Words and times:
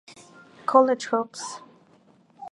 College 0.65 1.05
Hoops". 1.13 1.61